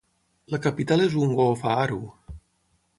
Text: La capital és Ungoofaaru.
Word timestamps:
La 0.55 0.59
capital 0.67 1.05
és 1.05 1.19
Ungoofaaru. 1.27 2.03